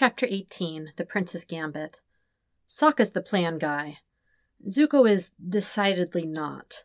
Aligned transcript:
Chapter 0.00 0.26
18 0.30 0.92
The 0.94 1.04
Prince's 1.04 1.44
Gambit. 1.44 2.00
Sokka's 2.68 3.10
the 3.10 3.20
plan 3.20 3.58
guy. 3.58 3.98
Zuko 4.64 5.10
is 5.10 5.32
decidedly 5.44 6.24
not. 6.24 6.84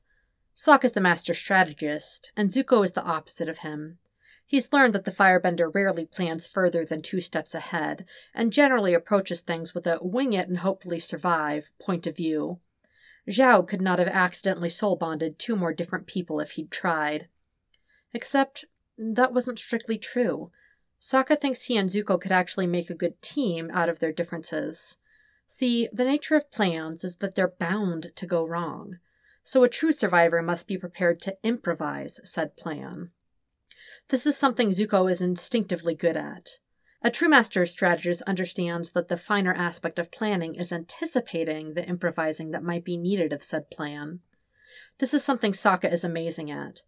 Sokka's 0.57 0.93
the 0.93 0.99
master 0.99 1.35
strategist, 1.35 2.31
and 2.35 2.49
Zuko 2.49 2.83
is 2.83 2.93
the 2.93 3.03
opposite 3.03 3.47
of 3.47 3.59
him. 3.59 3.99
He's 4.47 4.73
learned 4.73 4.95
that 4.95 5.05
the 5.05 5.11
firebender 5.11 5.71
rarely 5.71 6.05
plans 6.05 6.47
further 6.47 6.85
than 6.85 7.03
two 7.03 7.21
steps 7.21 7.53
ahead, 7.53 8.05
and 8.33 8.51
generally 8.51 8.95
approaches 8.95 9.41
things 9.41 9.75
with 9.75 9.85
a 9.85 9.99
wing 10.01 10.33
it 10.33 10.47
and 10.47 10.57
hopefully 10.57 10.97
survive 10.97 11.69
point 11.79 12.07
of 12.07 12.17
view. 12.17 12.61
Zhao 13.29 13.67
could 13.67 13.79
not 13.79 13.99
have 13.99 14.07
accidentally 14.07 14.69
soul 14.69 14.95
bonded 14.95 15.37
two 15.37 15.55
more 15.55 15.71
different 15.71 16.07
people 16.07 16.39
if 16.39 16.53
he'd 16.53 16.71
tried. 16.71 17.27
Except 18.11 18.65
that 18.97 19.33
wasn't 19.35 19.59
strictly 19.59 19.99
true. 19.99 20.49
Sokka 21.03 21.37
thinks 21.37 21.63
he 21.63 21.75
and 21.75 21.89
Zuko 21.89 22.17
could 22.19 22.31
actually 22.31 22.65
make 22.65 22.89
a 22.89 22.95
good 22.95 23.21
team 23.21 23.69
out 23.73 23.89
of 23.89 23.99
their 23.99 24.13
differences. 24.13 24.95
See, 25.47 25.89
the 25.91 26.05
nature 26.05 26.37
of 26.37 26.49
plans 26.49 27.03
is 27.03 27.17
that 27.17 27.35
they're 27.35 27.53
bound 27.59 28.13
to 28.15 28.25
go 28.25 28.47
wrong. 28.47 28.99
So 29.43 29.65
a 29.65 29.69
true 29.69 29.91
survivor 29.91 30.41
must 30.41 30.65
be 30.65 30.77
prepared 30.77 31.21
to 31.23 31.35
improvise 31.43 32.21
said 32.23 32.55
plan. 32.55 33.11
This 34.07 34.25
is 34.25 34.37
something 34.37 34.69
Zuko 34.69 35.11
is 35.11 35.21
instinctively 35.21 35.93
good 35.93 36.15
at. 36.15 36.59
A 37.01 37.11
true 37.11 37.27
master 37.27 37.65
strategist 37.65 38.21
understands 38.21 38.91
that 38.91 39.09
the 39.09 39.17
finer 39.17 39.53
aspect 39.53 39.99
of 39.99 40.09
planning 40.09 40.55
is 40.55 40.71
anticipating 40.71 41.73
the 41.73 41.85
improvising 41.85 42.51
that 42.51 42.63
might 42.63 42.85
be 42.85 42.95
needed 42.95 43.33
of 43.33 43.43
said 43.43 43.69
plan. 43.69 44.21
This 44.99 45.13
is 45.13 45.21
something 45.21 45.51
Sokka 45.51 45.91
is 45.91 46.05
amazing 46.05 46.49
at. 46.49 46.83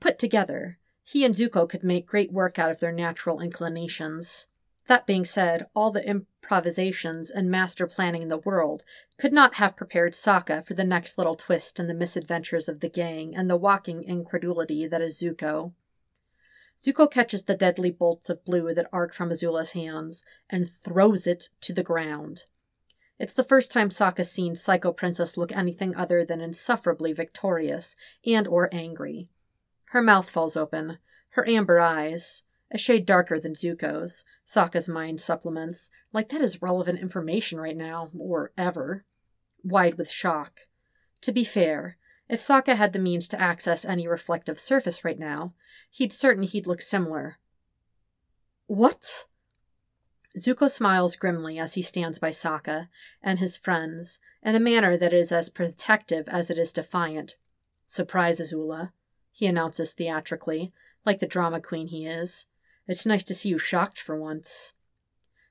Put 0.00 0.18
together, 0.18 0.78
he 1.04 1.24
and 1.24 1.34
Zuko 1.34 1.68
could 1.68 1.84
make 1.84 2.06
great 2.06 2.32
work 2.32 2.58
out 2.58 2.70
of 2.70 2.80
their 2.80 2.92
natural 2.92 3.40
inclinations. 3.40 4.46
That 4.86 5.06
being 5.06 5.24
said, 5.24 5.66
all 5.74 5.90
the 5.90 6.06
improvisations 6.06 7.30
and 7.30 7.50
master 7.50 7.86
planning 7.86 8.22
in 8.22 8.28
the 8.28 8.38
world 8.38 8.82
could 9.18 9.32
not 9.32 9.54
have 9.54 9.76
prepared 9.76 10.12
Sokka 10.12 10.64
for 10.64 10.74
the 10.74 10.84
next 10.84 11.16
little 11.16 11.36
twist 11.36 11.78
in 11.78 11.86
the 11.86 11.94
misadventures 11.94 12.68
of 12.68 12.80
the 12.80 12.88
gang 12.88 13.34
and 13.34 13.48
the 13.48 13.56
walking 13.56 14.02
incredulity 14.02 14.86
that 14.86 15.00
is 15.00 15.18
Zuko. 15.18 15.72
Zuko 16.78 17.10
catches 17.10 17.44
the 17.44 17.54
deadly 17.54 17.90
bolts 17.90 18.28
of 18.28 18.44
blue 18.44 18.74
that 18.74 18.88
arc 18.92 19.14
from 19.14 19.30
Azula's 19.30 19.72
hands 19.72 20.22
and 20.50 20.68
throws 20.68 21.26
it 21.26 21.48
to 21.60 21.72
the 21.72 21.84
ground. 21.84 22.44
It's 23.18 23.32
the 23.32 23.44
first 23.44 23.70
time 23.70 23.90
Sokka's 23.90 24.30
seen 24.30 24.56
Psycho 24.56 24.92
Princess 24.92 25.36
look 25.36 25.52
anything 25.52 25.94
other 25.94 26.24
than 26.24 26.40
insufferably 26.40 27.12
victorious 27.12 27.94
and 28.26 28.48
or 28.48 28.68
angry. 28.72 29.28
Her 29.94 30.02
mouth 30.02 30.28
falls 30.28 30.56
open, 30.56 30.98
her 31.30 31.48
amber 31.48 31.78
eyes, 31.78 32.42
a 32.68 32.76
shade 32.76 33.06
darker 33.06 33.38
than 33.38 33.54
Zuko's, 33.54 34.24
Sokka's 34.44 34.88
mind 34.88 35.20
supplements, 35.20 35.88
like 36.12 36.30
that 36.30 36.40
is 36.40 36.60
relevant 36.60 36.98
information 36.98 37.60
right 37.60 37.76
now, 37.76 38.10
or 38.18 38.50
ever, 38.58 39.04
wide 39.62 39.96
with 39.96 40.10
shock. 40.10 40.62
To 41.20 41.30
be 41.30 41.44
fair, 41.44 41.96
if 42.28 42.40
Sokka 42.40 42.74
had 42.74 42.92
the 42.92 42.98
means 42.98 43.28
to 43.28 43.40
access 43.40 43.84
any 43.84 44.08
reflective 44.08 44.58
surface 44.58 45.04
right 45.04 45.16
now, 45.16 45.54
he'd 45.92 46.12
certain 46.12 46.42
he'd 46.42 46.66
look 46.66 46.82
similar. 46.82 47.38
What? 48.66 49.26
Zuko 50.36 50.68
smiles 50.68 51.14
grimly 51.14 51.56
as 51.56 51.74
he 51.74 51.82
stands 51.82 52.18
by 52.18 52.30
Sokka 52.30 52.88
and 53.22 53.38
his 53.38 53.56
friends 53.56 54.18
in 54.42 54.56
a 54.56 54.60
manner 54.60 54.96
that 54.96 55.12
is 55.12 55.30
as 55.30 55.50
protective 55.50 56.28
as 56.28 56.50
it 56.50 56.58
is 56.58 56.72
defiant. 56.72 57.36
Surprise, 57.86 58.40
Azula, 58.40 58.90
he 59.34 59.46
announces 59.46 59.92
theatrically, 59.92 60.72
like 61.04 61.18
the 61.18 61.26
drama 61.26 61.60
queen 61.60 61.88
he 61.88 62.06
is. 62.06 62.46
It's 62.86 63.04
nice 63.04 63.24
to 63.24 63.34
see 63.34 63.48
you 63.48 63.58
shocked 63.58 63.98
for 63.98 64.16
once. 64.16 64.74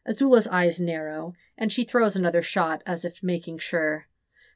Azula's 0.07 0.47
eyes 0.47 0.79
narrow, 0.79 1.33
and 1.57 1.69
she 1.69 1.83
throws 1.83 2.15
another 2.15 2.41
shot 2.41 2.81
as 2.85 3.03
if 3.03 3.21
making 3.21 3.57
sure. 3.57 4.07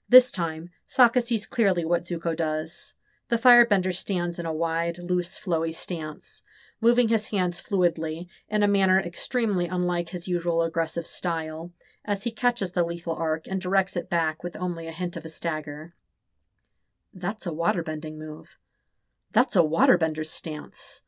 This 0.07 0.31
time, 0.31 0.69
Sokka 0.87 1.21
sees 1.21 1.45
clearly 1.45 1.83
what 1.83 2.03
Zuko 2.03 2.35
does. 2.37 2.93
The 3.27 3.37
firebender 3.37 3.93
stands 3.93 4.39
in 4.39 4.45
a 4.45 4.53
wide, 4.53 4.97
loose, 4.97 5.37
flowy 5.37 5.75
stance, 5.75 6.41
moving 6.79 7.09
his 7.09 7.27
hands 7.27 7.61
fluidly 7.61 8.27
in 8.47 8.63
a 8.63 8.67
manner 8.67 8.97
extremely 8.97 9.65
unlike 9.65 10.09
his 10.09 10.29
usual 10.29 10.61
aggressive 10.61 11.05
style, 11.05 11.73
as 12.05 12.23
he 12.23 12.31
catches 12.31 12.71
the 12.71 12.85
lethal 12.85 13.15
arc 13.15 13.45
and 13.45 13.59
directs 13.59 13.97
it 13.97 14.09
back 14.09 14.41
with 14.41 14.55
only 14.55 14.87
a 14.87 14.93
hint 14.93 15.17
of 15.17 15.25
a 15.25 15.29
stagger. 15.29 15.95
That's 17.13 17.45
a 17.45 17.51
waterbending 17.51 18.15
move. 18.17 18.57
That's 19.31 19.55
a 19.55 19.63
waterbender's 19.63 20.29
stance. 20.29 21.01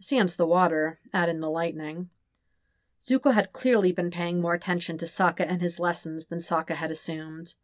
Sans 0.00 0.36
the 0.36 0.46
water, 0.46 1.00
add 1.12 1.28
in 1.28 1.40
the 1.40 1.50
lightning. 1.50 2.10
Zuko 3.02 3.32
had 3.32 3.52
clearly 3.52 3.92
been 3.92 4.10
paying 4.10 4.40
more 4.40 4.54
attention 4.54 4.98
to 4.98 5.06
Sokka 5.06 5.46
and 5.48 5.60
his 5.60 5.78
lessons 5.78 6.26
than 6.26 6.38
Sokka 6.38 6.74
had 6.74 6.90
assumed. 6.90 7.54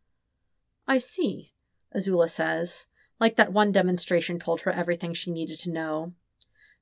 I 0.86 0.98
see, 0.98 1.52
Azula 1.94 2.28
says, 2.28 2.86
like 3.20 3.36
that 3.36 3.52
one 3.52 3.72
demonstration 3.72 4.38
told 4.38 4.62
her 4.62 4.70
everything 4.70 5.14
she 5.14 5.30
needed 5.30 5.58
to 5.60 5.70
know. 5.70 6.12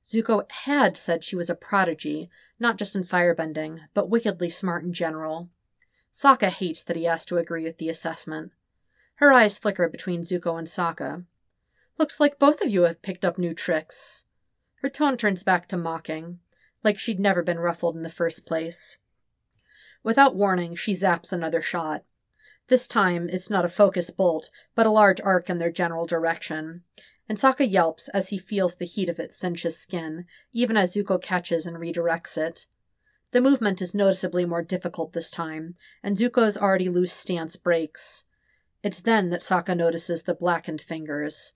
Zuko 0.03 0.49
had 0.51 0.97
said 0.97 1.23
she 1.23 1.35
was 1.35 1.49
a 1.49 1.55
prodigy, 1.55 2.29
not 2.59 2.77
just 2.77 2.95
in 2.95 3.03
firebending, 3.03 3.79
but 3.93 4.09
wickedly 4.09 4.49
smart 4.49 4.83
in 4.83 4.93
general. 4.93 5.49
Sokka 6.13 6.49
hates 6.49 6.83
that 6.83 6.97
he 6.97 7.05
has 7.05 7.25
to 7.25 7.37
agree 7.37 7.63
with 7.63 7.77
the 7.77 7.89
assessment. 7.89 8.51
Her 9.15 9.31
eyes 9.31 9.57
flicker 9.57 9.87
between 9.87 10.21
Zuko 10.21 10.57
and 10.57 10.67
Sokka. 10.67 11.23
Looks 11.97 12.19
like 12.19 12.39
both 12.39 12.61
of 12.61 12.69
you 12.69 12.83
have 12.83 13.01
picked 13.01 13.23
up 13.23 13.37
new 13.37 13.53
tricks. 13.53 14.25
Her 14.81 14.89
tone 14.89 15.15
turns 15.15 15.43
back 15.43 15.67
to 15.69 15.77
mocking, 15.77 16.39
like 16.83 16.99
she'd 16.99 17.19
never 17.19 17.43
been 17.43 17.59
ruffled 17.59 17.95
in 17.95 18.03
the 18.03 18.09
first 18.09 18.45
place. 18.45 18.97
Without 20.03 20.35
warning, 20.35 20.75
she 20.75 20.93
zaps 20.93 21.31
another 21.31 21.61
shot. 21.61 22.03
This 22.67 22.87
time, 22.87 23.29
it's 23.29 23.49
not 23.49 23.65
a 23.65 23.69
focus 23.69 24.09
bolt, 24.09 24.49
but 24.75 24.85
a 24.85 24.91
large 24.91 25.21
arc 25.21 25.49
in 25.49 25.59
their 25.59 25.71
general 25.71 26.05
direction. 26.05 26.83
And 27.29 27.37
Sokka 27.37 27.69
yelps 27.69 28.09
as 28.09 28.29
he 28.29 28.37
feels 28.37 28.75
the 28.75 28.85
heat 28.85 29.07
of 29.07 29.19
it 29.19 29.33
cinch 29.33 29.63
his 29.63 29.77
skin, 29.77 30.25
even 30.51 30.75
as 30.75 30.93
Zuko 30.93 31.21
catches 31.21 31.65
and 31.65 31.77
redirects 31.77 32.37
it. 32.37 32.65
The 33.31 33.41
movement 33.41 33.81
is 33.81 33.93
noticeably 33.93 34.45
more 34.45 34.61
difficult 34.61 35.13
this 35.13 35.31
time, 35.31 35.75
and 36.03 36.17
Zuko's 36.17 36.57
already 36.57 36.89
loose 36.89 37.13
stance 37.13 37.55
breaks. 37.55 38.25
It's 38.83 39.01
then 39.01 39.29
that 39.29 39.39
Sokka 39.39 39.75
notices 39.75 40.23
the 40.23 40.35
blackened 40.35 40.81
fingers. 40.81 41.53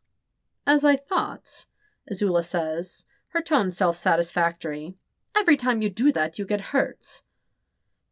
As 0.67 0.83
I 0.83 0.97
thought, 0.97 1.65
Azula 2.11 2.43
says, 2.43 3.05
her 3.29 3.41
tone 3.41 3.71
self 3.71 3.95
satisfactory. 3.95 4.95
Every 5.39 5.55
time 5.55 5.81
you 5.81 5.89
do 5.89 6.11
that, 6.11 6.37
you 6.37 6.45
get 6.45 6.75
hurt. 6.75 7.21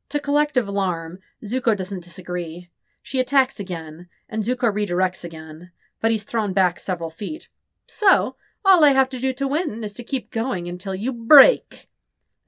To 0.08 0.22
collective 0.22 0.66
alarm, 0.66 1.20
Zuko 1.44 1.76
doesn't 1.76 2.06
disagree. 2.06 2.70
She 3.04 3.20
attacks 3.20 3.60
again, 3.60 4.08
and 4.30 4.42
Zuko 4.42 4.74
redirects 4.74 5.26
again, 5.26 5.72
but 6.00 6.12
he's 6.12 6.24
thrown 6.24 6.54
back 6.54 6.80
several 6.80 7.10
feet. 7.10 7.50
So, 7.88 8.38
all 8.64 8.86
I 8.86 8.94
have 8.94 9.10
to 9.10 9.20
do 9.20 9.34
to 9.34 9.50
win 9.50 9.84
is 9.84 9.94
to 9.96 10.04
keep 10.04 10.32
going 10.32 10.70
until 10.70 10.96
you 10.96 11.12
break. 11.12 11.88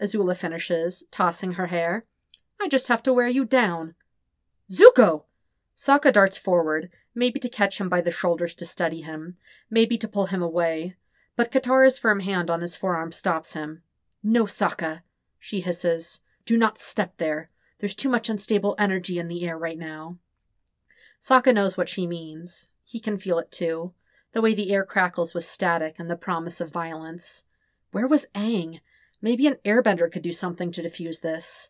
Azula 0.02 0.38
finishes, 0.38 1.04
tossing 1.12 1.54
her 1.54 1.68
hair. 1.68 2.06
I 2.62 2.70
just 2.70 2.88
have 2.88 3.04
to 3.04 3.14
wear 3.14 3.28
you 3.28 3.44
down. 3.44 3.96
Zuko! 4.72 5.24
Sokka 5.76 6.14
darts 6.14 6.38
forward, 6.38 6.90
maybe 7.18 7.40
to 7.40 7.50
catch 7.50 7.82
him 7.82 7.90
by 7.90 8.00
the 8.00 8.12
shoulders 8.12 8.54
to 8.54 8.64
steady 8.64 9.02
him, 9.02 9.36
maybe 9.72 9.98
to 9.98 10.08
pull 10.08 10.28
him 10.28 10.44
away. 10.44 10.96
But 11.36 11.52
Katara's 11.52 11.98
firm 11.98 12.20
hand 12.20 12.52
on 12.52 12.62
his 12.62 12.76
forearm 12.76 13.12
stops 13.12 13.54
him. 13.54 13.82
No, 14.22 14.44
Sokka, 14.44 15.02
she 15.40 15.62
hisses. 15.62 16.20
Do 16.46 16.58
not 16.58 16.78
step 16.78 17.18
there. 17.18 17.50
There's 17.80 17.96
too 17.96 18.08
much 18.08 18.30
unstable 18.30 18.76
energy 18.78 19.18
in 19.18 19.28
the 19.30 19.48
air 19.48 19.58
right 19.58 19.80
now. 19.80 20.18
Sokka 21.20 21.54
knows 21.54 21.76
what 21.76 21.90
she 21.90 22.06
means. 22.06 22.70
He 22.86 23.00
can 23.00 23.18
feel 23.18 23.40
it 23.40 23.52
too. 23.52 23.94
The 24.34 24.42
way 24.42 24.54
the 24.54 24.72
air 24.72 24.86
crackles 24.86 25.34
with 25.34 25.44
static 25.44 25.96
and 25.98 26.12
the 26.12 26.16
promise 26.16 26.62
of 26.62 26.72
violence. 26.72 27.46
Where 27.92 28.08
was 28.08 28.28
Aang? 28.36 28.82
Maybe 29.24 29.48
an 29.48 29.58
airbender 29.66 30.12
could 30.12 30.22
do 30.22 30.32
something 30.32 30.72
to 30.72 30.84
diffuse 30.84 31.22
this. 31.22 31.70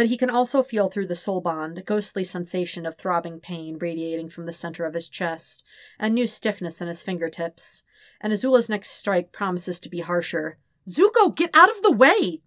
But 0.00 0.06
he 0.06 0.16
can 0.16 0.30
also 0.30 0.62
feel 0.62 0.88
through 0.88 1.08
the 1.08 1.14
soul 1.14 1.42
bond 1.42 1.76
a 1.76 1.82
ghostly 1.82 2.24
sensation 2.24 2.86
of 2.86 2.94
throbbing 2.94 3.38
pain 3.38 3.76
radiating 3.78 4.30
from 4.30 4.46
the 4.46 4.52
center 4.54 4.86
of 4.86 4.94
his 4.94 5.10
chest, 5.10 5.62
and 5.98 6.14
new 6.14 6.26
stiffness 6.26 6.80
in 6.80 6.88
his 6.88 7.02
fingertips. 7.02 7.82
And 8.18 8.32
Azula's 8.32 8.70
next 8.70 8.92
strike 8.92 9.30
promises 9.30 9.78
to 9.80 9.90
be 9.90 10.00
harsher. 10.00 10.56
Zuko, 10.88 11.36
get 11.36 11.50
out 11.52 11.68
of 11.68 11.82
the 11.82 11.92
way! 11.92 12.40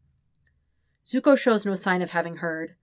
Zuko 1.06 1.38
shows 1.38 1.64
no 1.64 1.76
sign 1.76 2.02
of 2.02 2.10
having 2.10 2.38
heard. 2.38 2.74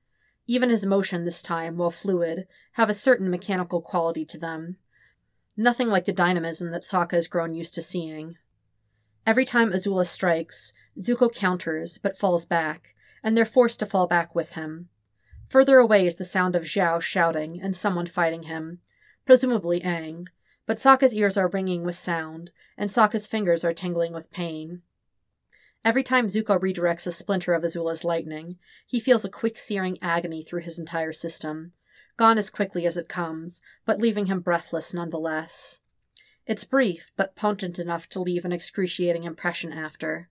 Even 0.46 0.70
his 0.70 0.86
motion 0.86 1.24
this 1.24 1.42
time, 1.42 1.76
while 1.76 1.90
fluid, 1.90 2.46
have 2.74 2.88
a 2.88 2.94
certain 2.94 3.28
mechanical 3.28 3.80
quality 3.80 4.24
to 4.24 4.38
them. 4.38 4.76
Nothing 5.56 5.88
like 5.88 6.04
the 6.04 6.12
dynamism 6.12 6.70
that 6.70 6.82
Sokka 6.82 7.14
has 7.14 7.26
grown 7.26 7.54
used 7.54 7.74
to 7.74 7.82
seeing. 7.82 8.36
Every 9.26 9.44
time 9.44 9.72
Azula 9.72 10.06
strikes, 10.06 10.72
Zuko 10.96 11.34
counters, 11.34 11.98
but 11.98 12.16
falls 12.16 12.46
back, 12.46 12.94
and 13.22 13.36
they're 13.36 13.44
forced 13.44 13.80
to 13.80 13.86
fall 13.86 14.06
back 14.06 14.34
with 14.34 14.52
him. 14.52 14.88
Further 15.48 15.78
away 15.78 16.06
is 16.06 16.14
the 16.14 16.24
sound 16.24 16.54
of 16.54 16.62
Zhao 16.62 17.00
shouting 17.00 17.60
and 17.60 17.74
someone 17.74 18.06
fighting 18.06 18.44
him, 18.44 18.78
presumably 19.26 19.80
Aang, 19.80 20.28
but 20.66 20.78
Sokka's 20.78 21.14
ears 21.14 21.36
are 21.36 21.48
ringing 21.48 21.82
with 21.82 21.96
sound, 21.96 22.52
and 22.78 22.88
Sokka's 22.88 23.26
fingers 23.26 23.64
are 23.64 23.72
tingling 23.72 24.12
with 24.12 24.30
pain. 24.30 24.82
Every 25.84 26.02
time 26.02 26.28
Zuko 26.28 26.60
redirects 26.60 27.06
a 27.06 27.12
splinter 27.12 27.54
of 27.54 27.64
Azula's 27.64 28.04
lightning, 28.04 28.58
he 28.86 29.00
feels 29.00 29.24
a 29.24 29.30
quick 29.30 29.58
searing 29.58 29.98
agony 30.00 30.42
through 30.42 30.60
his 30.60 30.78
entire 30.78 31.12
system, 31.12 31.72
gone 32.16 32.38
as 32.38 32.50
quickly 32.50 32.86
as 32.86 32.96
it 32.96 33.08
comes, 33.08 33.60
but 33.84 33.98
leaving 33.98 34.26
him 34.26 34.40
breathless 34.40 34.94
nonetheless. 34.94 35.80
It's 36.46 36.64
brief, 36.64 37.10
but 37.16 37.34
potent 37.34 37.78
enough 37.78 38.08
to 38.10 38.20
leave 38.20 38.44
an 38.44 38.52
excruciating 38.52 39.24
impression 39.24 39.72
after. 39.72 40.29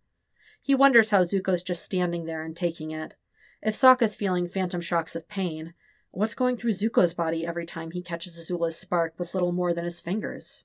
He 0.61 0.75
wonders 0.75 1.11
how 1.11 1.23
Zuko's 1.23 1.63
just 1.63 1.83
standing 1.83 2.25
there 2.25 2.43
and 2.43 2.55
taking 2.55 2.91
it. 2.91 3.15
If 3.61 3.73
Sokka's 3.73 4.15
feeling 4.15 4.47
phantom 4.47 4.81
shocks 4.81 5.15
of 5.15 5.27
pain, 5.27 5.73
what's 6.11 6.35
going 6.35 6.57
through 6.57 6.71
Zuko's 6.71 7.13
body 7.13 7.45
every 7.45 7.65
time 7.65 7.91
he 7.91 8.01
catches 8.01 8.37
Azula's 8.37 8.77
spark 8.77 9.13
with 9.17 9.33
little 9.33 9.51
more 9.51 9.73
than 9.73 9.85
his 9.85 10.01
fingers? 10.01 10.63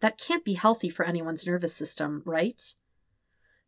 That 0.00 0.18
can't 0.18 0.44
be 0.44 0.54
healthy 0.54 0.88
for 0.88 1.04
anyone's 1.04 1.46
nervous 1.46 1.74
system, 1.74 2.22
right? 2.24 2.74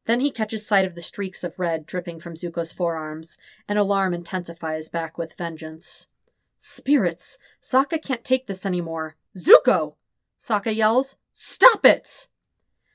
Then 0.06 0.20
he 0.20 0.30
catches 0.30 0.66
sight 0.66 0.84
of 0.84 0.94
the 0.94 1.02
streaks 1.02 1.44
of 1.44 1.58
red 1.58 1.86
dripping 1.86 2.20
from 2.20 2.34
Zuko's 2.34 2.72
forearms, 2.72 3.38
and 3.68 3.78
alarm 3.78 4.12
intensifies 4.12 4.88
back 4.88 5.16
with 5.16 5.36
vengeance. 5.36 6.08
Spirits! 6.58 7.38
Sokka 7.60 8.02
can't 8.02 8.24
take 8.24 8.46
this 8.46 8.66
anymore. 8.66 9.16
Zuko! 9.36 9.96
Sokka 10.38 10.74
yells, 10.74 11.16
Stop 11.32 11.84
it! 11.84 12.28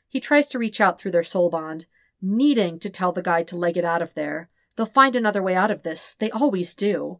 He 0.07 0.19
tries 0.19 0.47
to 0.47 0.59
reach 0.59 0.79
out 0.79 0.99
through 0.99 1.11
their 1.11 1.23
soul 1.23 1.49
bond, 1.49 1.85
needing 2.21 2.79
to 2.79 2.89
tell 2.89 3.11
the 3.11 3.21
guide 3.21 3.47
to 3.47 3.57
leg 3.57 3.77
it 3.77 3.85
out 3.85 4.01
of 4.01 4.13
there. 4.13 4.49
They'll 4.75 4.85
find 4.85 5.15
another 5.15 5.43
way 5.43 5.55
out 5.55 5.71
of 5.71 5.83
this. 5.83 6.13
They 6.13 6.31
always 6.31 6.73
do. 6.73 7.19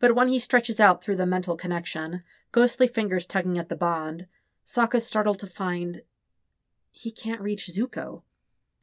But 0.00 0.14
when 0.14 0.28
he 0.28 0.38
stretches 0.38 0.80
out 0.80 1.02
through 1.02 1.16
the 1.16 1.26
mental 1.26 1.56
connection, 1.56 2.22
ghostly 2.50 2.88
fingers 2.88 3.26
tugging 3.26 3.58
at 3.58 3.68
the 3.68 3.76
bond, 3.76 4.26
Sokka's 4.66 5.06
startled 5.06 5.38
to 5.40 5.46
find 5.46 6.02
he 6.90 7.10
can't 7.10 7.40
reach 7.40 7.68
Zuko. 7.68 8.22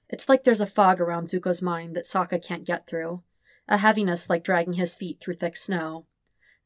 It's 0.10 0.28
like 0.28 0.44
there's 0.44 0.62
a 0.62 0.66
fog 0.66 1.00
around 1.00 1.28
Zuko's 1.28 1.62
mind 1.62 1.96
that 1.96 2.06
Sokka 2.06 2.44
can't 2.44 2.66
get 2.66 2.88
through, 2.88 3.22
a 3.68 3.78
heaviness 3.78 4.30
like 4.30 4.44
dragging 4.44 4.74
his 4.74 4.96
feet 4.96 5.20
through 5.20 5.36
thick 5.36 5.56
snow. 5.56 6.06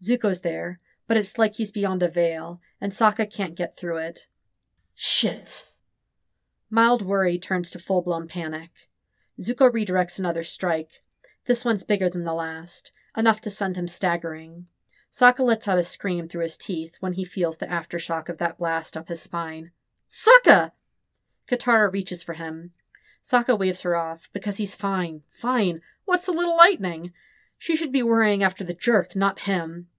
Zuko's 0.01 0.42
there, 0.42 0.80
but 1.07 1.18
it's 1.18 1.38
like 1.38 1.56
he's 1.56 1.71
beyond 1.71 2.01
a 2.01 2.07
veil, 2.07 2.62
and 2.80 2.94
Sokka 2.94 3.31
can't 3.31 3.56
get 3.56 3.75
through 3.75 3.98
it. 3.98 4.27
Shit! 4.95 5.72
Mild 6.73 7.03
worry 7.03 7.37
turns 7.37 7.69
to 7.69 7.77
full 7.77 8.01
blown 8.01 8.27
panic. 8.27 8.89
Zuko 9.39 9.71
redirects 9.71 10.17
another 10.17 10.41
strike. 10.41 11.03
This 11.45 11.63
one's 11.63 11.83
bigger 11.83 12.09
than 12.09 12.23
the 12.23 12.33
last, 12.33 12.91
enough 13.15 13.39
to 13.41 13.51
send 13.51 13.77
him 13.77 13.87
staggering. 13.87 14.65
Sokka 15.11 15.41
lets 15.41 15.67
out 15.67 15.77
a 15.77 15.83
scream 15.83 16.27
through 16.27 16.41
his 16.41 16.57
teeth 16.57 16.97
when 16.99 17.13
he 17.13 17.25
feels 17.25 17.59
the 17.59 17.67
aftershock 17.67 18.27
of 18.27 18.39
that 18.39 18.57
blast 18.57 18.97
up 18.97 19.07
his 19.07 19.21
spine. 19.21 19.69
Sokka! 20.09 20.71
Katara 21.47 21.93
reaches 21.93 22.23
for 22.23 22.33
him, 22.33 22.71
Sokka 23.23 23.55
waves 23.55 23.81
her 23.81 23.95
off, 23.95 24.31
because 24.33 24.57
he's 24.57 24.73
fine. 24.73 25.21
Fine. 25.29 25.81
What's 26.05 26.27
a 26.27 26.31
little 26.31 26.57
lightning? 26.57 27.13
She 27.59 27.75
should 27.75 27.91
be 27.91 28.01
worrying 28.01 28.41
after 28.41 28.63
the 28.63 28.73
jerk, 28.73 29.15
not 29.15 29.41
him. 29.41 29.89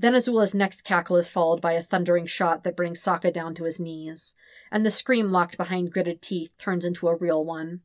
Then 0.00 0.14
Azula's 0.14 0.54
next 0.54 0.84
cackle 0.84 1.16
is 1.16 1.28
followed 1.28 1.60
by 1.60 1.72
a 1.72 1.82
thundering 1.82 2.26
shot 2.26 2.62
that 2.62 2.76
brings 2.76 3.02
Sokka 3.02 3.32
down 3.32 3.52
to 3.56 3.64
his 3.64 3.80
knees, 3.80 4.36
and 4.70 4.86
the 4.86 4.92
scream 4.92 5.32
locked 5.32 5.56
behind 5.56 5.92
gritted 5.92 6.22
teeth 6.22 6.54
turns 6.56 6.84
into 6.84 7.08
a 7.08 7.16
real 7.16 7.44
one. 7.44 7.80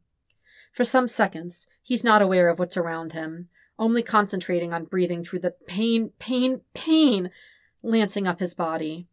For 0.71 0.83
some 0.83 1.07
seconds, 1.07 1.65
he's 1.81 2.03
not 2.03 2.21
aware 2.21 2.49
of 2.49 2.59
what's 2.59 2.77
around 2.77 3.13
him, 3.13 3.49
only 3.79 4.03
concentrating 4.03 4.73
on 4.73 4.85
breathing 4.85 5.23
through 5.23 5.39
the 5.39 5.55
pain, 5.65 6.11
pain, 6.19 6.61
pain 6.75 7.31
lancing 7.81 8.27
up 8.27 8.39
his 8.39 8.53
body. 8.53 9.07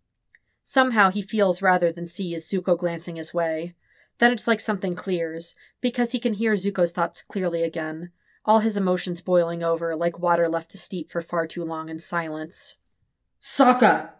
Somehow 0.62 1.11
he 1.11 1.23
feels 1.23 1.62
rather 1.62 1.91
than 1.91 2.06
sees 2.06 2.47
Zuko 2.47 2.79
glancing 2.79 3.17
his 3.17 3.32
way, 3.32 3.75
then 4.19 4.31
it's 4.31 4.47
like 4.47 4.61
something 4.61 4.94
clears, 4.94 5.55
because 5.81 6.12
he 6.12 6.20
can 6.20 6.35
hear 6.35 6.52
Zuko's 6.52 6.93
thoughts 6.93 7.23
clearly 7.23 7.62
again, 7.62 8.11
all 8.44 8.61
his 8.61 8.76
emotions 8.76 9.23
boiling 9.23 9.62
over 9.62 9.97
like 9.97 10.19
water 10.19 10.49
left 10.50 10.70
to 10.73 10.79
steep 10.79 11.08
for 11.08 11.23
far 11.23 11.47
too 11.47 11.64
long 11.64 11.88
in 11.88 11.99
silence. 11.99 12.75
Sokka! 13.40 14.10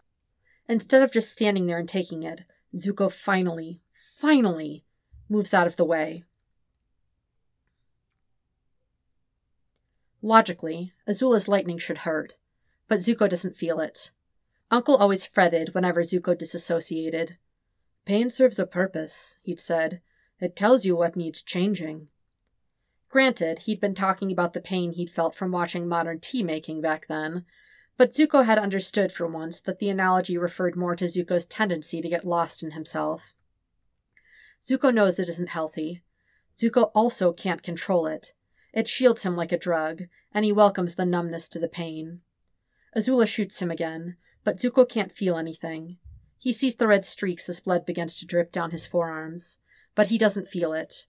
Instead 0.67 1.01
of 1.01 1.11
just 1.11 1.31
standing 1.31 1.67
there 1.67 1.77
and 1.77 1.87
taking 1.87 2.23
it, 2.23 2.43
Zuko 2.75 3.11
finally, 3.11 3.81
finally 3.93 4.83
moves 5.29 5.53
out 5.53 5.67
of 5.67 5.75
the 5.75 5.85
way. 5.85 6.23
Logically, 10.21 10.93
Azula's 11.07 11.47
lightning 11.47 11.77
should 11.77 11.99
hurt, 11.99 12.35
but 12.87 12.99
Zuko 12.99 13.27
doesn't 13.27 13.55
feel 13.55 13.79
it. 13.79 14.11
Uncle 14.69 14.95
always 14.95 15.25
fretted 15.25 15.73
whenever 15.73 16.01
Zuko 16.01 16.37
disassociated, 16.37 17.37
Pain 18.05 18.29
serves 18.29 18.59
a 18.59 18.65
purpose, 18.65 19.37
he'd 19.43 19.59
said. 19.59 20.01
It 20.39 20.55
tells 20.55 20.85
you 20.85 20.95
what 20.95 21.15
needs 21.15 21.43
changing. 21.43 22.07
Granted, 23.09 23.59
he'd 23.59 23.79
been 23.79 23.93
talking 23.93 24.31
about 24.31 24.53
the 24.53 24.61
pain 24.61 24.93
he'd 24.93 25.09
felt 25.09 25.35
from 25.35 25.51
watching 25.51 25.87
modern 25.87 26.19
tea 26.19 26.41
making 26.41 26.81
back 26.81 27.07
then, 27.07 27.45
but 28.01 28.15
Zuko 28.15 28.43
had 28.43 28.57
understood 28.57 29.11
for 29.11 29.27
once 29.27 29.61
that 29.61 29.77
the 29.77 29.87
analogy 29.87 30.35
referred 30.35 30.75
more 30.75 30.95
to 30.95 31.05
Zuko's 31.05 31.45
tendency 31.45 32.01
to 32.01 32.09
get 32.09 32.25
lost 32.25 32.63
in 32.63 32.71
himself. 32.71 33.35
Zuko 34.59 34.91
knows 34.91 35.19
it 35.19 35.29
isn't 35.29 35.49
healthy. 35.49 36.01
Zuko 36.57 36.89
also 36.95 37.31
can't 37.31 37.61
control 37.61 38.07
it. 38.07 38.33
It 38.73 38.87
shields 38.87 39.21
him 39.21 39.35
like 39.35 39.51
a 39.51 39.57
drug, 39.59 40.05
and 40.33 40.43
he 40.43 40.51
welcomes 40.51 40.95
the 40.95 41.05
numbness 41.05 41.47
to 41.49 41.59
the 41.59 41.67
pain. 41.67 42.21
Azula 42.97 43.27
shoots 43.27 43.61
him 43.61 43.69
again, 43.69 44.15
but 44.43 44.57
Zuko 44.57 44.89
can't 44.89 45.11
feel 45.11 45.37
anything. 45.37 45.97
He 46.39 46.51
sees 46.51 46.77
the 46.77 46.87
red 46.87 47.05
streaks 47.05 47.47
as 47.49 47.59
blood 47.59 47.85
begins 47.85 48.15
to 48.15 48.25
drip 48.25 48.51
down 48.51 48.71
his 48.71 48.87
forearms, 48.87 49.59
but 49.93 50.07
he 50.07 50.17
doesn't 50.17 50.47
feel 50.47 50.73
it. 50.73 51.05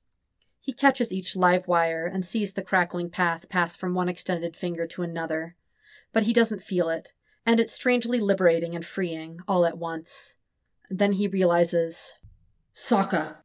He 0.60 0.74
catches 0.74 1.10
each 1.10 1.36
live 1.36 1.66
wire 1.66 2.04
and 2.04 2.22
sees 2.22 2.52
the 2.52 2.60
crackling 2.60 3.08
path 3.08 3.48
pass 3.48 3.78
from 3.78 3.94
one 3.94 4.10
extended 4.10 4.54
finger 4.54 4.86
to 4.88 5.02
another, 5.02 5.56
but 6.12 6.24
he 6.24 6.32
doesn't 6.32 6.62
feel 6.62 6.88
it, 6.88 7.12
and 7.44 7.58
it's 7.60 7.72
strangely 7.72 8.20
liberating 8.20 8.74
and 8.74 8.84
freeing 8.84 9.40
all 9.48 9.64
at 9.66 9.78
once. 9.78 10.36
Then 10.90 11.12
he 11.12 11.26
realizes 11.26 12.14
Sokka! 12.74 13.36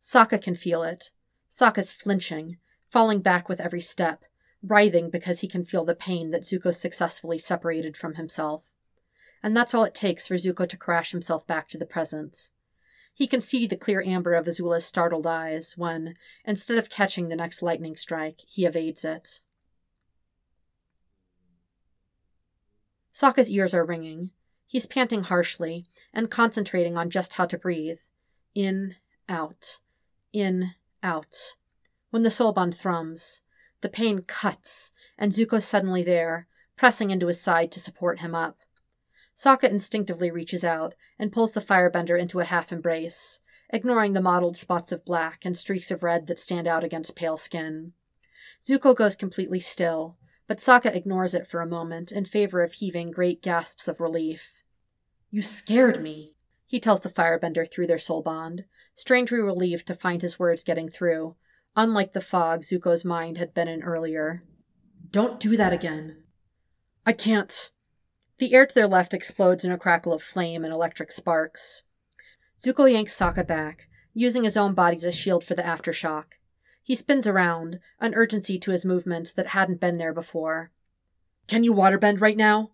Sokka 0.00 0.42
can 0.42 0.54
feel 0.54 0.82
it. 0.82 1.10
Sokka's 1.50 1.92
flinching, 1.92 2.58
falling 2.90 3.20
back 3.20 3.48
with 3.48 3.60
every 3.60 3.80
step, 3.80 4.24
writhing 4.62 5.10
because 5.10 5.40
he 5.40 5.48
can 5.48 5.64
feel 5.64 5.84
the 5.84 5.94
pain 5.94 6.30
that 6.30 6.42
Zuko 6.42 6.74
successfully 6.74 7.38
separated 7.38 7.96
from 7.96 8.14
himself 8.14 8.74
and 9.42 9.56
that's 9.56 9.74
all 9.74 9.84
it 9.84 9.94
takes 9.94 10.28
for 10.28 10.34
Zuko 10.34 10.68
to 10.68 10.76
crash 10.76 11.10
himself 11.10 11.46
back 11.46 11.68
to 11.68 11.78
the 11.78 11.86
present. 11.86 12.50
He 13.14 13.26
can 13.26 13.40
see 13.40 13.66
the 13.66 13.76
clear 13.76 14.02
amber 14.02 14.34
of 14.34 14.46
Azula's 14.46 14.86
startled 14.86 15.26
eyes 15.26 15.74
when, 15.76 16.14
instead 16.44 16.78
of 16.78 16.88
catching 16.88 17.28
the 17.28 17.36
next 17.36 17.60
lightning 17.60 17.96
strike, 17.96 18.40
he 18.46 18.64
evades 18.64 19.04
it. 19.04 19.40
Sokka's 23.12 23.50
ears 23.50 23.74
are 23.74 23.84
ringing. 23.84 24.30
He's 24.66 24.86
panting 24.86 25.24
harshly 25.24 25.86
and 26.14 26.30
concentrating 26.30 26.96
on 26.96 27.10
just 27.10 27.34
how 27.34 27.46
to 27.46 27.58
breathe. 27.58 28.00
In, 28.54 28.96
out. 29.28 29.78
In, 30.32 30.72
out. 31.02 31.54
When 32.10 32.22
the 32.22 32.30
soul 32.30 32.52
bond 32.52 32.74
thrums, 32.74 33.42
the 33.82 33.88
pain 33.88 34.22
cuts, 34.22 34.92
and 35.18 35.32
Zuko's 35.32 35.64
suddenly 35.64 36.02
there, 36.02 36.46
pressing 36.76 37.10
into 37.10 37.26
his 37.26 37.40
side 37.40 37.70
to 37.72 37.80
support 37.80 38.20
him 38.20 38.34
up. 38.34 38.58
Sokka 39.36 39.68
instinctively 39.68 40.30
reaches 40.30 40.64
out 40.64 40.94
and 41.18 41.32
pulls 41.32 41.52
the 41.52 41.60
firebender 41.60 42.18
into 42.18 42.40
a 42.40 42.44
half 42.44 42.72
embrace, 42.72 43.40
ignoring 43.70 44.12
the 44.12 44.20
mottled 44.20 44.56
spots 44.56 44.92
of 44.92 45.04
black 45.04 45.44
and 45.44 45.56
streaks 45.56 45.90
of 45.90 46.02
red 46.02 46.26
that 46.26 46.38
stand 46.38 46.66
out 46.66 46.84
against 46.84 47.16
pale 47.16 47.36
skin. 47.36 47.92
Zuko 48.66 48.94
goes 48.94 49.16
completely 49.16 49.60
still, 49.60 50.16
but 50.46 50.58
Sokka 50.58 50.94
ignores 50.94 51.34
it 51.34 51.46
for 51.46 51.60
a 51.60 51.66
moment 51.66 52.12
in 52.12 52.24
favor 52.24 52.62
of 52.62 52.74
heaving 52.74 53.10
great 53.10 53.42
gasps 53.42 53.88
of 53.88 54.00
relief. 54.00 54.62
You 55.30 55.42
scared 55.42 56.02
me, 56.02 56.34
he 56.66 56.80
tells 56.80 57.02
the 57.02 57.08
firebender 57.08 57.70
through 57.70 57.86
their 57.86 57.98
soul 57.98 58.22
bond, 58.22 58.64
strangely 58.94 59.38
relieved 59.40 59.86
to 59.86 59.94
find 59.94 60.22
his 60.22 60.38
words 60.38 60.64
getting 60.64 60.88
through, 60.88 61.36
unlike 61.76 62.12
the 62.12 62.20
fog 62.20 62.62
Zuko's 62.62 63.04
mind 63.04 63.38
had 63.38 63.54
been 63.54 63.68
in 63.68 63.82
earlier. 63.82 64.42
Don't 65.10 65.38
do 65.38 65.56
that 65.56 65.72
again. 65.72 66.22
I 67.04 67.12
can't. 67.12 67.70
The 68.38 68.54
air 68.54 68.66
to 68.66 68.74
their 68.74 68.86
left 68.86 69.12
explodes 69.12 69.64
in 69.64 69.72
a 69.72 69.78
crackle 69.78 70.12
of 70.12 70.22
flame 70.22 70.64
and 70.64 70.72
electric 70.72 71.12
sparks. 71.12 71.82
Zuko 72.58 72.90
yanks 72.90 73.16
Sokka 73.16 73.46
back, 73.46 73.88
using 74.14 74.44
his 74.44 74.56
own 74.56 74.74
body 74.74 74.96
as 74.96 75.04
a 75.04 75.12
shield 75.12 75.44
for 75.44 75.54
the 75.54 75.62
aftershock. 75.62 76.38
He 76.82 76.94
spins 76.94 77.28
around, 77.28 77.78
an 78.00 78.14
urgency 78.14 78.58
to 78.58 78.70
his 78.70 78.84
movements 78.84 79.32
that 79.32 79.48
hadn't 79.48 79.80
been 79.80 79.98
there 79.98 80.12
before. 80.12 80.70
Can 81.46 81.64
you 81.64 81.72
waterbend 81.72 82.20
right 82.20 82.36
now? 82.36 82.70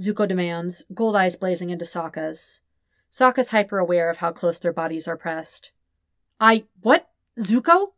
Zuko 0.00 0.28
demands, 0.28 0.84
gold 0.92 1.16
eyes 1.16 1.36
blazing 1.36 1.70
into 1.70 1.84
Sokka's. 1.84 2.60
Sokka's 3.10 3.50
hyper 3.50 3.78
aware 3.78 4.10
of 4.10 4.18
how 4.18 4.32
close 4.32 4.58
their 4.58 4.72
bodies 4.72 5.08
are 5.08 5.16
pressed. 5.16 5.72
I. 6.40 6.64
What? 6.82 7.08
Zuko? 7.38 7.92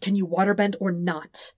Can 0.00 0.16
you 0.16 0.26
waterbend 0.26 0.76
or 0.80 0.92
not? 0.92 1.52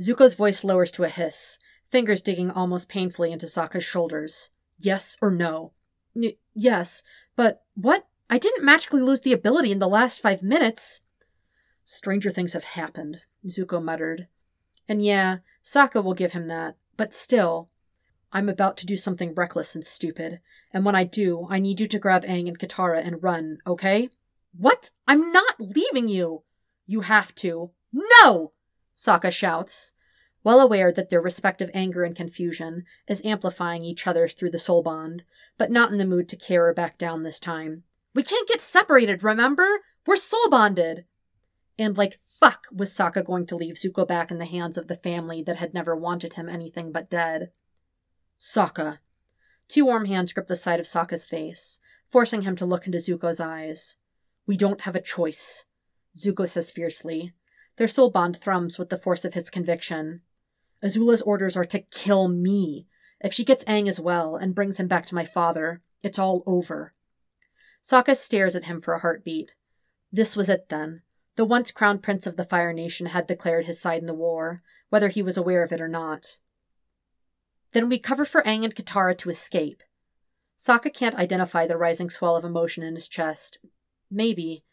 Zuko's 0.00 0.34
voice 0.34 0.64
lowers 0.64 0.90
to 0.92 1.04
a 1.04 1.08
hiss, 1.08 1.58
fingers 1.88 2.22
digging 2.22 2.50
almost 2.50 2.88
painfully 2.88 3.32
into 3.32 3.46
Sokka's 3.46 3.84
shoulders. 3.84 4.50
Yes 4.78 5.16
or 5.20 5.30
no? 5.30 5.72
Y- 6.14 6.36
yes, 6.54 7.02
but 7.36 7.62
what? 7.74 8.06
I 8.28 8.38
didn't 8.38 8.64
magically 8.64 9.02
lose 9.02 9.20
the 9.22 9.32
ability 9.32 9.72
in 9.72 9.80
the 9.80 9.88
last 9.88 10.20
five 10.20 10.42
minutes. 10.42 11.00
Stranger 11.84 12.30
things 12.30 12.52
have 12.52 12.64
happened, 12.64 13.22
Zuko 13.46 13.82
muttered. 13.82 14.28
And 14.88 15.02
yeah, 15.02 15.38
Sokka 15.62 16.02
will 16.02 16.14
give 16.14 16.32
him 16.32 16.48
that, 16.48 16.76
but 16.96 17.14
still. 17.14 17.68
I'm 18.32 18.48
about 18.48 18.76
to 18.78 18.86
do 18.86 18.96
something 18.96 19.34
reckless 19.34 19.74
and 19.74 19.84
stupid, 19.84 20.40
and 20.72 20.84
when 20.84 20.94
I 20.94 21.04
do, 21.04 21.46
I 21.50 21.58
need 21.58 21.80
you 21.80 21.86
to 21.88 21.98
grab 21.98 22.24
Aang 22.24 22.46
and 22.46 22.58
Katara 22.58 23.04
and 23.04 23.22
run, 23.22 23.58
okay? 23.66 24.10
What? 24.56 24.90
I'm 25.06 25.32
not 25.32 25.54
leaving 25.58 26.08
you! 26.08 26.42
You 26.86 27.02
have 27.02 27.34
to. 27.36 27.70
No! 27.92 28.52
Sokka 28.96 29.32
shouts, 29.32 29.94
well 30.42 30.60
aware 30.60 30.90
that 30.92 31.10
their 31.10 31.20
respective 31.20 31.70
anger 31.74 32.02
and 32.02 32.16
confusion 32.16 32.84
is 33.06 33.24
amplifying 33.24 33.84
each 33.84 34.06
other's 34.06 34.34
through 34.34 34.50
the 34.50 34.58
soul 34.58 34.82
bond, 34.82 35.24
but 35.58 35.70
not 35.70 35.92
in 35.92 35.98
the 35.98 36.06
mood 36.06 36.28
to 36.30 36.36
care 36.36 36.66
or 36.66 36.74
back 36.74 36.98
down 36.98 37.22
this 37.22 37.40
time. 37.40 37.82
We 38.14 38.22
can't 38.22 38.48
get 38.48 38.60
separated, 38.60 39.22
remember? 39.22 39.80
We're 40.06 40.16
soul 40.16 40.48
bonded! 40.50 41.04
And 41.80 41.96
like 41.96 42.18
fuck 42.22 42.66
was 42.70 42.92
Sokka 42.92 43.24
going 43.24 43.46
to 43.46 43.56
leave 43.56 43.76
Zuko 43.76 44.06
back 44.06 44.30
in 44.30 44.36
the 44.36 44.44
hands 44.44 44.76
of 44.76 44.86
the 44.86 44.94
family 44.94 45.42
that 45.44 45.56
had 45.56 45.72
never 45.72 45.96
wanted 45.96 46.34
him 46.34 46.46
anything 46.46 46.92
but 46.92 47.08
dead. 47.08 47.52
Sokka. 48.38 48.98
Two 49.66 49.86
warm 49.86 50.04
hands 50.04 50.34
grip 50.34 50.46
the 50.46 50.56
side 50.56 50.78
of 50.78 50.84
Sokka's 50.84 51.24
face, 51.24 51.78
forcing 52.06 52.42
him 52.42 52.54
to 52.56 52.66
look 52.66 52.84
into 52.84 52.98
Zuko's 52.98 53.40
eyes. 53.40 53.96
We 54.46 54.58
don't 54.58 54.82
have 54.82 54.94
a 54.94 55.00
choice, 55.00 55.64
Zuko 56.14 56.46
says 56.46 56.70
fiercely. 56.70 57.32
Their 57.78 57.88
soul 57.88 58.10
bond 58.10 58.36
thrums 58.36 58.78
with 58.78 58.90
the 58.90 58.98
force 58.98 59.24
of 59.24 59.32
his 59.32 59.48
conviction. 59.48 60.20
Azula's 60.82 61.22
orders 61.22 61.56
are 61.56 61.64
to 61.64 61.78
kill 61.78 62.28
me. 62.28 62.88
If 63.22 63.32
she 63.32 63.42
gets 63.42 63.64
Aang 63.64 63.88
as 63.88 63.98
well 63.98 64.36
and 64.36 64.54
brings 64.54 64.78
him 64.78 64.86
back 64.86 65.06
to 65.06 65.14
my 65.14 65.24
father, 65.24 65.80
it's 66.02 66.18
all 66.18 66.42
over. 66.44 66.92
Sokka 67.82 68.14
stares 68.16 68.54
at 68.54 68.66
him 68.66 68.82
for 68.82 68.92
a 68.92 69.00
heartbeat. 69.00 69.54
This 70.12 70.36
was 70.36 70.50
it 70.50 70.68
then. 70.68 71.00
The 71.40 71.46
once 71.46 71.70
crowned 71.70 72.02
prince 72.02 72.26
of 72.26 72.36
the 72.36 72.44
Fire 72.44 72.74
Nation 72.74 73.06
had 73.06 73.26
declared 73.26 73.64
his 73.64 73.80
side 73.80 74.02
in 74.02 74.06
the 74.06 74.12
war, 74.12 74.60
whether 74.90 75.08
he 75.08 75.22
was 75.22 75.38
aware 75.38 75.62
of 75.62 75.72
it 75.72 75.80
or 75.80 75.88
not. 75.88 76.36
Then 77.72 77.88
we 77.88 77.98
cover 77.98 78.26
for 78.26 78.42
Aang 78.42 78.62
and 78.62 78.74
Katara 78.74 79.16
to 79.16 79.30
escape. 79.30 79.82
Sokka 80.58 80.92
can't 80.92 81.14
identify 81.14 81.66
the 81.66 81.78
rising 81.78 82.10
swell 82.10 82.36
of 82.36 82.44
emotion 82.44 82.82
in 82.82 82.94
his 82.94 83.08
chest. 83.08 83.56
Maybe. 84.10 84.64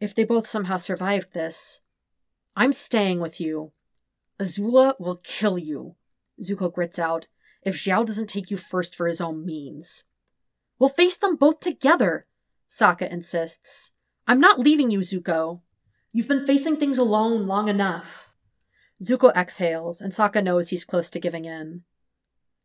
If 0.00 0.12
they 0.12 0.24
both 0.24 0.48
somehow 0.48 0.78
survived 0.78 1.34
this. 1.34 1.82
I'm 2.56 2.72
staying 2.72 3.20
with 3.20 3.40
you. 3.40 3.70
Azula 4.40 4.94
will 4.98 5.20
kill 5.22 5.56
you, 5.56 5.94
Zuko 6.42 6.74
grits 6.74 6.98
out, 6.98 7.28
if 7.62 7.76
Zhao 7.76 8.04
doesn't 8.04 8.28
take 8.28 8.50
you 8.50 8.56
first 8.56 8.96
for 8.96 9.06
his 9.06 9.20
own 9.20 9.46
means. 9.46 10.02
We'll 10.80 10.88
face 10.88 11.16
them 11.16 11.36
both 11.36 11.60
together, 11.60 12.26
Sokka 12.68 13.08
insists. 13.08 13.92
I'm 14.26 14.40
not 14.40 14.58
leaving 14.58 14.90
you, 14.90 14.98
Zuko. 14.98 15.60
You've 16.12 16.28
been 16.28 16.46
facing 16.46 16.76
things 16.76 16.98
alone 16.98 17.46
long 17.46 17.68
enough. 17.68 18.30
Zuko 19.02 19.34
exhales, 19.34 20.00
and 20.00 20.12
Sokka 20.12 20.44
knows 20.44 20.68
he's 20.68 20.84
close 20.84 21.08
to 21.08 21.18
giving 21.18 21.46
in. 21.46 21.84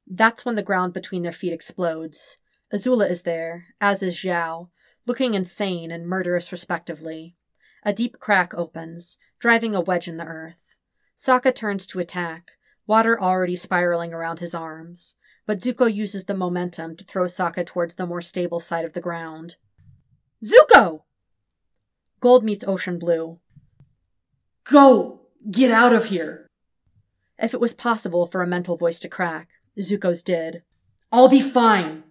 That's 0.06 0.44
when 0.44 0.56
the 0.56 0.64
ground 0.64 0.94
between 0.94 1.24
their 1.24 1.32
feet 1.32 1.54
explodes. 1.54 2.40
Azula 2.74 3.10
is 3.10 3.22
there, 3.22 3.68
as 3.80 4.04
is 4.04 4.16
Zhao, 4.16 4.68
looking 5.06 5.34
insane 5.34 5.92
and 5.92 6.06
murderous 6.06 6.52
respectively. 6.52 7.36
A 7.84 7.94
deep 7.94 8.20
crack 8.20 8.54
opens, 8.54 9.18
driving 9.40 9.74
a 9.74 9.80
wedge 9.80 10.10
in 10.10 10.18
the 10.18 10.26
earth. 10.26 10.76
Sokka 11.18 11.56
turns 11.56 11.88
to 11.88 12.00
attack, 12.00 12.52
water 12.86 13.20
already 13.20 13.56
spiraling 13.56 14.14
around 14.14 14.40
his 14.40 14.54
arms, 14.54 15.16
but 15.46 15.60
Zuko 15.60 15.92
uses 15.92 16.26
the 16.26 16.36
momentum 16.36 16.98
to 16.98 17.06
throw 17.06 17.26
Sokka 17.26 17.66
towards 17.66 17.96
the 17.96 18.06
more 18.06 18.22
stable 18.22 18.60
side 18.60 18.84
of 18.84 18.92
the 18.92 19.02
ground. 19.02 19.56
Zuko! 20.44 21.04
Gold 22.20 22.44
meets 22.44 22.66
ocean 22.68 22.98
blue. 22.98 23.40
Go! 24.64 25.22
Get 25.50 25.72
out 25.72 25.94
of 25.94 26.06
here! 26.06 26.48
If 27.38 27.54
it 27.54 27.62
was 27.62 27.74
possible 27.74 28.26
for 28.26 28.42
a 28.42 28.48
mental 28.48 28.76
voice 28.76 29.00
to 29.02 29.10
crack, 29.10 29.50
Zuko's 29.80 30.24
did. 30.24 30.64
I'll 31.12 31.30
be 31.30 31.42
fine! 31.42 32.04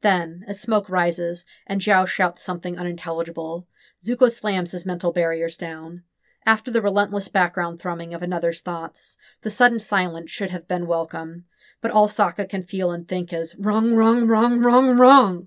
Then, 0.00 0.44
as 0.48 0.60
smoke 0.60 0.90
rises 0.90 1.44
and 1.66 1.80
Zhao 1.80 2.06
shouts 2.06 2.42
something 2.42 2.76
unintelligible, 2.76 3.68
Zuko 4.04 4.30
slams 4.30 4.72
his 4.72 4.84
mental 4.84 5.12
barriers 5.12 5.56
down. 5.56 6.02
After 6.44 6.72
the 6.72 6.82
relentless 6.82 7.28
background 7.28 7.80
thrumming 7.80 8.12
of 8.12 8.22
another's 8.22 8.60
thoughts, 8.60 9.16
the 9.42 9.50
sudden 9.50 9.78
silence 9.78 10.30
should 10.32 10.50
have 10.50 10.66
been 10.66 10.88
welcome, 10.88 11.44
but 11.80 11.92
all 11.92 12.08
Sokka 12.08 12.48
can 12.48 12.62
feel 12.62 12.90
and 12.90 13.06
think 13.06 13.32
is 13.32 13.54
wrong, 13.56 13.94
wrong, 13.94 14.26
wrong, 14.26 14.58
wrong, 14.58 14.98
wrong. 14.98 15.46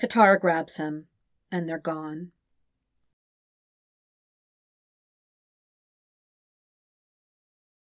Katara 0.00 0.40
grabs 0.40 0.78
him, 0.78 1.06
and 1.52 1.68
they're 1.68 1.78
gone. 1.78 2.32